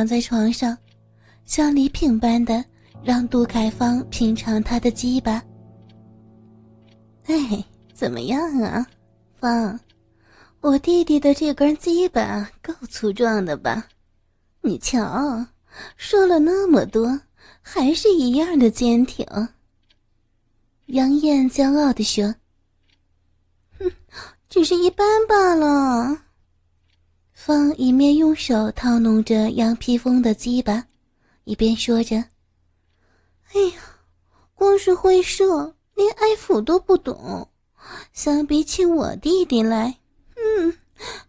[0.00, 0.74] 躺在床上，
[1.44, 2.64] 像礼品般的
[3.04, 5.44] 让杜凯芳品尝他的鸡巴。
[7.26, 7.62] 哎，
[7.92, 8.86] 怎么样啊，
[9.38, 9.78] 芳？
[10.62, 13.88] 我弟弟的这根鸡巴够粗壮的吧？
[14.62, 15.44] 你瞧，
[15.98, 17.20] 说了那么多，
[17.60, 19.26] 还是一样的坚挺。
[20.86, 22.34] 杨艳骄傲地说
[23.78, 23.92] ：“哼，
[24.48, 26.22] 只是一般罢了。”
[27.42, 30.84] 方一面用手套弄着杨披风的鸡巴，
[31.44, 32.16] 一边说着
[33.54, 33.80] ：“哎呀，
[34.54, 37.48] 光是会射，连爱抚都不懂，
[38.12, 39.98] 相比起我弟弟来，
[40.36, 40.76] 嗯，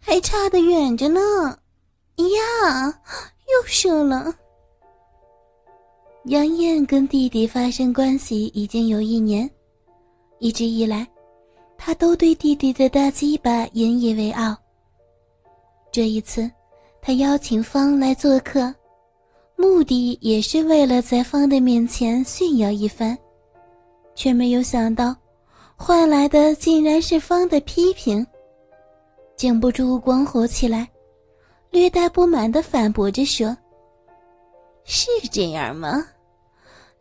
[0.00, 1.18] 还差得远着呢。”
[2.16, 4.34] 呀，又射了。
[6.26, 9.50] 杨艳跟弟弟发生关系已经有一年，
[10.40, 11.08] 一直以来，
[11.78, 14.54] 她都对弟弟的大鸡巴引以为傲。
[15.92, 16.50] 这一次，
[17.02, 18.74] 他邀请方来做客，
[19.56, 23.16] 目的也是为了在方的面前炫耀一番，
[24.14, 25.14] 却没有想到，
[25.76, 28.26] 换来的竟然是方的批评，
[29.36, 30.88] 禁不住光火起来。
[31.70, 33.54] 略带不满的反驳着说
[34.84, 36.06] ：“是这样吗？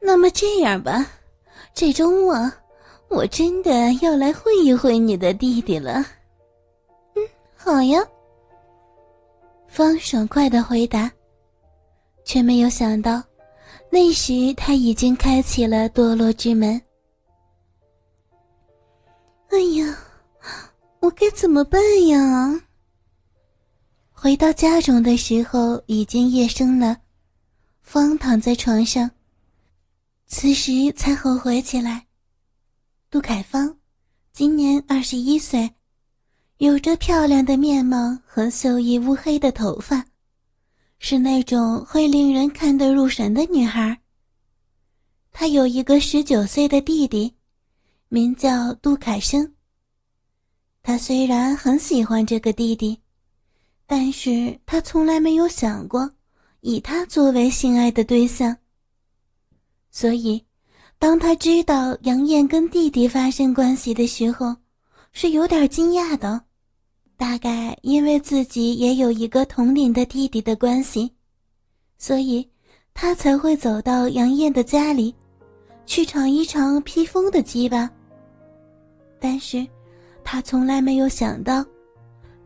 [0.02, 1.08] 那么这样吧，
[1.74, 2.52] 这周末
[3.08, 6.06] 我真的要来会一会你的弟弟了。
[7.16, 7.24] ”“嗯，
[7.56, 8.06] 好呀。”
[9.72, 11.10] 方爽快的回答，
[12.26, 13.24] 却没有想到，
[13.90, 16.80] 那时他已经开启了堕落之门。
[19.50, 19.98] 哎呀，
[21.00, 22.62] 我该怎么办呀？
[24.12, 26.98] 回到家中的时候，已经夜深了。
[27.82, 29.10] 方躺在床上，
[30.28, 32.08] 此时才后悔起来。
[33.10, 33.78] 杜凯芳，
[34.34, 35.72] 今年二十一岁，
[36.62, 40.06] 有着漂亮的面貌和秀逸乌黑的头发，
[41.00, 44.00] 是那种会令人看得入神的女孩。
[45.32, 47.34] 她有一个十九岁的弟弟，
[48.10, 49.56] 名叫杜凯生。
[50.84, 53.00] 他虽然很喜欢这个弟弟。
[53.88, 56.10] 但是他从来没有想过
[56.60, 58.56] 以他作为心爱的对象，
[59.90, 60.46] 所以
[61.00, 64.56] 当他知道杨艳跟弟弟发生关系的时候，
[65.12, 66.46] 是有点惊讶的。
[67.22, 71.08] 大概因为自己也有一个同龄的弟弟的关系，
[72.00, 72.50] 所以
[72.96, 75.14] 他才会走到杨艳的家里，
[75.86, 77.88] 去尝一尝披风的鸡吧。
[79.20, 79.64] 但是，
[80.24, 81.64] 他从来没有想到。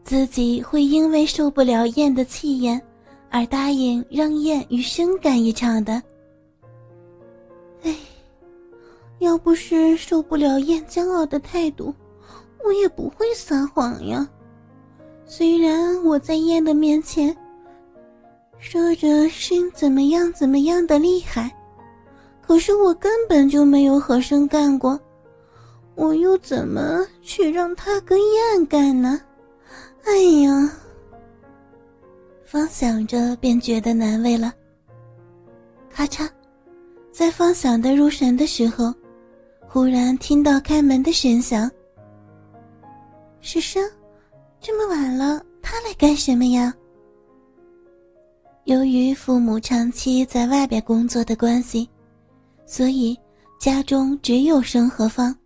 [0.04, 2.80] 自己会因为受不了燕的气焰，
[3.30, 6.04] 而答应让燕与生干一场的。
[7.84, 7.96] 哎，
[9.20, 11.96] 要不是受不了燕骄傲的态度，
[12.62, 14.30] 我也不会撒谎呀。
[15.26, 17.36] 虽然我在燕的面前
[18.60, 21.52] 说着是怎么样怎么样的厉害，
[22.42, 25.00] 可是我根本就没有和生干过，
[25.96, 29.20] 我又怎么去让他跟燕干呢？
[30.06, 30.72] 哎呀！
[32.44, 34.54] 方想着便觉得难为了。
[35.90, 36.30] 咔嚓，
[37.12, 38.94] 在方想的入神的时候，
[39.68, 41.70] 忽然听到开门的声响。
[43.42, 43.84] 是生，
[44.66, 46.74] 这么晚了，他来干什么呀？
[48.64, 51.88] 由于父母长期在外边工作的关系，
[52.66, 53.16] 所以
[53.60, 55.38] 家中只有生和方。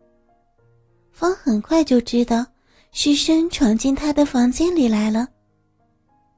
[1.11, 2.45] 方很快就知道。
[2.91, 5.27] 是生闯进他的房间里来了，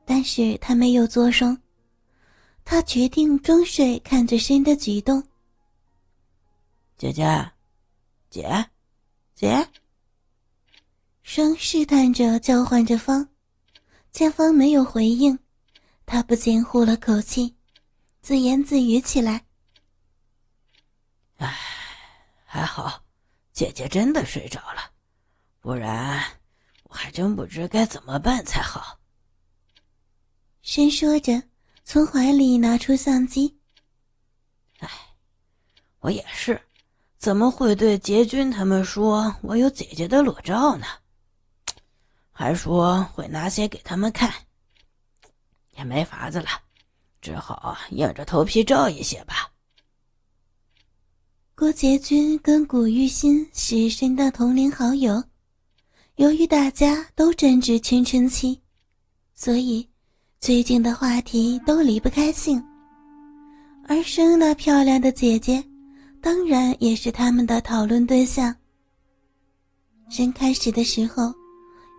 [0.03, 1.57] 但是他没有作声，
[2.65, 5.23] 他决定装睡，看着申的举动。
[6.97, 7.23] 姐姐，
[8.29, 8.65] 姐，
[9.33, 9.65] 姐。
[11.23, 13.29] 生试探着叫唤着方，
[14.11, 15.37] 见方没有回应，
[16.05, 17.55] 他不禁呼了口气，
[18.21, 19.45] 自言自语起来
[21.37, 21.55] ：“唉，
[22.43, 23.03] 还好，
[23.53, 24.91] 姐姐真的睡着了，
[25.59, 26.23] 不然……”
[26.91, 28.99] 我还真不知该怎么办才好。
[30.61, 31.41] 申说着，
[31.85, 33.57] 从怀里拿出相机。
[34.79, 34.89] 哎，
[35.99, 36.61] 我也是，
[37.17, 40.85] 怎么会对杰军他们说我有姐姐的裸照呢？
[42.41, 44.33] 还说会拿些给他们看，
[45.77, 46.47] 也没法子了，
[47.21, 49.51] 只好硬着头皮照一些吧。
[51.53, 55.23] 郭杰军跟古玉新是深的同龄好友。
[56.15, 58.59] 由于大家都正值青春期，
[59.35, 59.87] 所以
[60.39, 62.59] 最近的话题都离不开性。
[63.87, 65.63] 而生那漂亮的姐姐，
[66.19, 68.55] 当然也是他们的讨论对象。
[70.09, 71.31] 生开始的时候，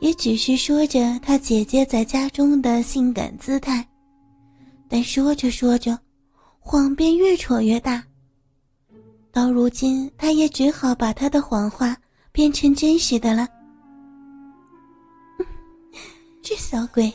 [0.02, 3.86] 也只是说着他姐姐在家中的性感姿态，
[4.88, 5.96] 但说着说着，
[6.58, 8.02] 谎便越戳越大。
[9.30, 11.96] 到如今，他也只好把他的谎话
[12.32, 13.46] 变成真实的了。
[16.42, 17.12] 这小鬼，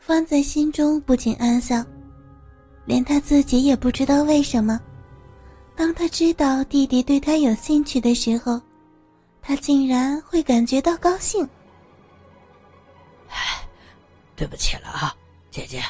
[0.00, 1.80] 放在心中不禁暗笑，
[2.86, 4.80] 连他自己也不知道为什么，
[5.76, 8.60] 当他知道弟弟对他有兴趣的时候，
[9.46, 11.48] 他竟然会感觉到高兴。
[13.28, 13.64] 唉，
[14.34, 15.16] 对不起了啊，
[15.52, 15.80] 姐姐。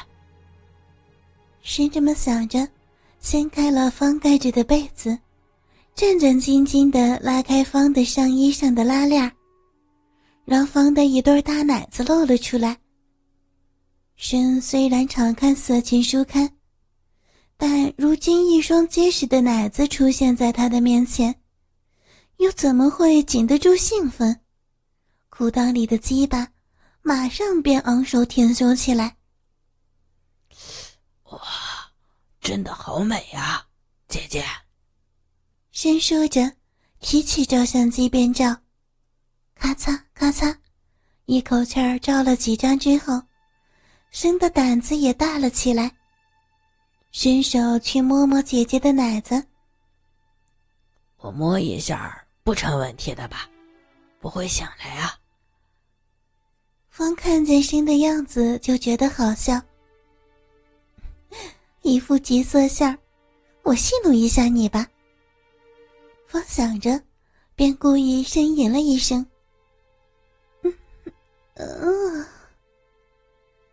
[1.63, 2.67] 是这么想着。
[3.19, 5.17] 掀开了方盖着的被子，
[5.95, 9.29] 战战兢兢的拉开方的上衣上的拉链
[10.45, 12.77] 让方的一对大奶子露了出来。
[14.15, 16.49] 身虽然常看色情书刊，
[17.57, 21.35] 但如今一双结实的奶子出现在他的面前，
[22.37, 24.41] 又怎么会禁得住兴奋？
[25.29, 26.47] 裤裆里的鸡巴
[27.01, 29.17] 马上便昂首挺胸起来。
[31.25, 31.41] 哇！
[32.39, 33.65] 真的好美呀，
[34.07, 34.45] 姐姐。
[35.71, 36.53] 先说着，
[37.01, 38.55] 提起照相机便照，
[39.55, 40.55] 咔嚓咔嚓，
[41.25, 43.21] 一口气儿照了几张之后，
[44.11, 45.91] 生的胆子也大了起来，
[47.11, 49.45] 伸手去摸摸姐姐的奶子。
[51.17, 53.49] 我摸一下不成问题的吧？
[54.21, 55.19] 不会想来啊？
[56.89, 59.61] 方看见生的样子就觉得好笑。
[61.81, 62.97] 一副急色相
[63.63, 64.87] 我戏弄一下你吧。
[66.25, 66.97] 方想着，
[67.53, 69.27] 便故意呻吟了一声。
[71.55, 72.25] 嗯。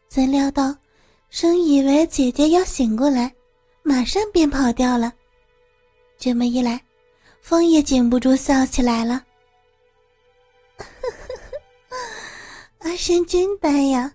[0.09, 0.77] 怎料到，
[1.31, 3.33] 生以为姐姐要醒过来，
[3.85, 5.13] 马上便跑掉了。
[6.19, 6.83] 这么一来，
[7.45, 9.23] 风也禁不住笑起来了。
[12.81, 14.11] 阿生真呆呀！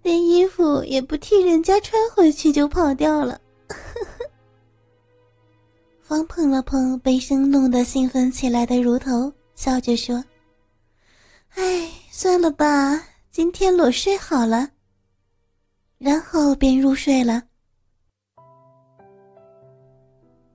[0.00, 3.38] 连衣服也不替人家穿回去就跑掉了。
[6.00, 10.24] 风碰了碰被生弄得兴奋起来的乳头，笑着说
[11.56, 14.70] ：“哎，算了吧，今天裸睡好了。”
[16.00, 17.42] 然后便入睡了。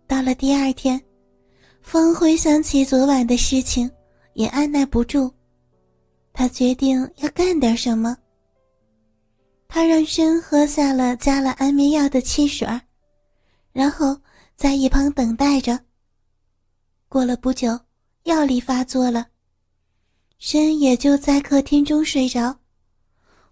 [0.08, 1.00] 到了第二天，
[1.90, 3.90] 方回想起昨晚的事情，
[4.36, 5.34] 也按耐不住，
[6.32, 8.16] 他决定要干点什么。
[9.68, 12.68] 他让生喝下了加了安眠药的汽水
[13.74, 14.16] 然后
[14.56, 15.80] 在一旁等待着。
[17.08, 17.80] 过了不久，
[18.26, 19.26] 药力发作了，
[20.38, 22.56] 生也就在客厅中睡着。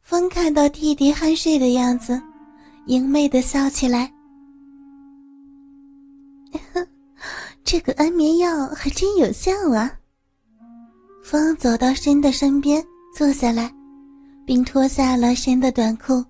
[0.03, 2.21] 风看到弟弟酣睡的样子，
[2.85, 4.13] 明媚的笑起来。
[7.69, 9.91] 这个安眠药还真有效啊！
[11.21, 12.81] 风走到深的身边，
[13.13, 13.69] 坐下来。
[14.45, 16.23] 并脱下了深的短裤。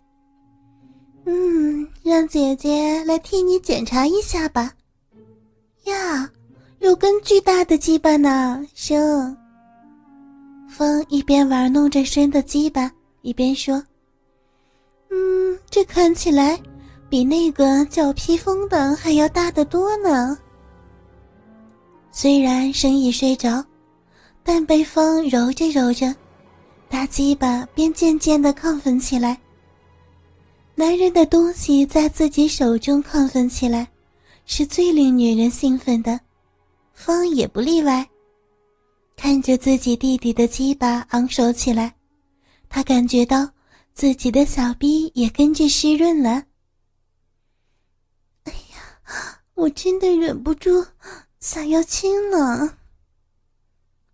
[1.27, 4.73] 嗯，让姐姐来替你检查一下吧。
[5.83, 6.27] 呀，
[6.79, 9.37] 有根巨大的鸡巴呢，生。
[10.67, 12.91] 风一边玩弄着深的鸡巴，
[13.21, 13.75] 一边说
[15.13, 16.59] ：“嗯，这看起来
[17.07, 20.35] 比那个叫披风的还要大得多呢。”
[22.19, 23.63] 虽然生已睡着，
[24.41, 26.15] 但被风揉着揉着。
[26.89, 29.39] 大鸡巴便渐渐的亢奋起来。
[30.73, 33.87] 男人的东西在自己手中亢奋起来，
[34.47, 36.19] 是最令女人兴奋的，
[36.91, 38.09] 方也不例外。
[39.15, 41.93] 看着自己弟弟的鸡巴昂首起来，
[42.67, 43.47] 他感觉到
[43.93, 46.45] 自己的小臂也跟着湿润了。
[48.45, 50.83] 哎呀，我真的忍不住
[51.49, 52.77] 想要亲了。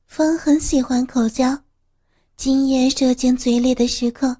[0.05, 1.63] 方很喜欢口交。
[2.35, 4.37] 今夜射进嘴里的时刻，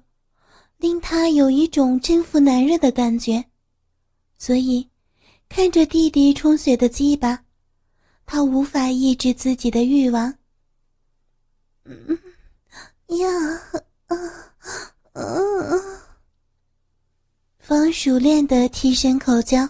[0.76, 3.46] 令他有一种征服男人的感觉，
[4.38, 4.88] 所以
[5.48, 7.42] 看着弟弟充血的鸡巴，
[8.24, 10.32] 他无法抑制自己的欲望。
[11.82, 12.16] 嗯
[13.18, 13.26] 呀，
[14.06, 14.32] 嗯
[15.14, 15.82] 嗯，
[17.58, 19.68] 方熟练的替身口交，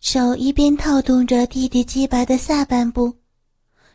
[0.00, 3.16] 手一边套动着弟弟鸡巴的下半部，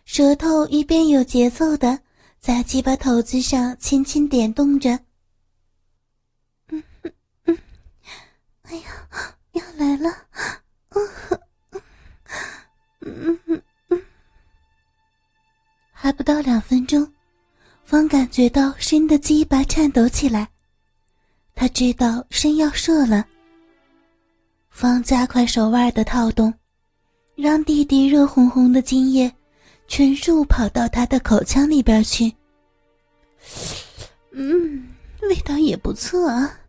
[0.06, 2.00] 舌头一边有节奏的。
[2.40, 5.00] 在鸡巴头子上轻轻点动着，
[6.68, 7.14] 嗯嗯
[7.46, 7.58] 嗯，
[8.64, 8.84] 哎呀，
[9.54, 10.12] 要来了，
[10.92, 11.10] 嗯
[13.00, 14.02] 嗯嗯嗯，
[15.94, 17.10] 还不到两分钟，
[17.86, 20.50] 方感觉到身的鸡巴颤抖起来，
[21.56, 23.26] 他知道身要射了。
[24.74, 26.52] 方加快手腕的套动，
[27.36, 29.32] 让弟弟热烘烘的精液。
[29.88, 32.34] 全数跑到他的口腔里边去。
[34.32, 34.90] 嗯，
[35.22, 36.60] 味道也不错啊，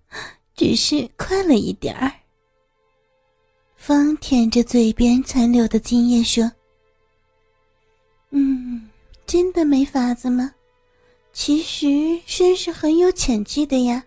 [0.55, 2.13] 只是快了一点儿。
[3.77, 6.51] 方舔着嘴边残留的精液说
[8.31, 8.91] ：“嗯，
[9.25, 10.53] 真的没法子吗？
[11.33, 11.87] 其实
[12.27, 14.05] 绅士很有潜质的呀，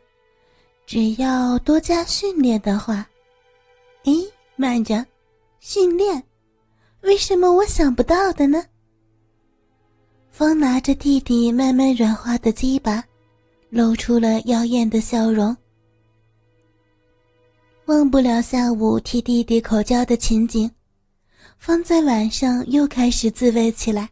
[0.85, 3.07] 只要多加训练的话。
[4.07, 4.13] 哎，
[4.55, 5.05] 慢着，
[5.59, 6.23] 训练？
[7.01, 8.63] 为什么我想不到的呢？”
[10.31, 13.03] 方拿着弟弟慢慢软化的鸡巴，
[13.69, 15.55] 露出了妖艳的笑容。
[17.87, 20.71] 忘不了下午替弟弟口交的情景，
[21.59, 24.07] 方在晚上又开始自慰起来。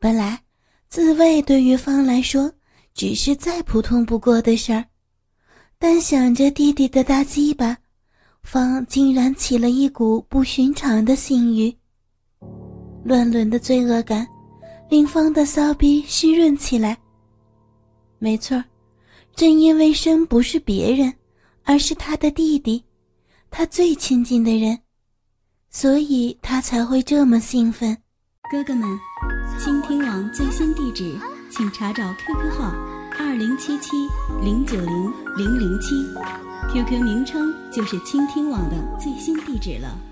[0.00, 0.42] 本来
[0.88, 2.52] 自慰对于方来说
[2.94, 4.84] 只是再普通不过的事儿，
[5.78, 7.78] 但想着弟弟的大鸡巴，
[8.42, 11.74] 方竟然起了一股不寻常的性欲。
[13.04, 14.26] 乱伦的罪恶感
[14.88, 16.96] 令方的骚逼湿润起来。
[18.18, 18.62] 没错，
[19.34, 21.12] 正因为生不是别人。
[21.64, 22.84] 而是他的弟弟，
[23.48, 24.76] 他最亲近的人，
[25.70, 27.96] 所以他才会这么兴奋。
[28.50, 28.98] 哥哥们，
[29.60, 31.16] 倾听网最新地址，
[31.52, 32.74] 请查找 QQ 号
[33.16, 33.92] 二零七七
[34.42, 35.94] 零九零零零七
[36.70, 40.11] ，QQ 名称就是倾听网的最新地址了。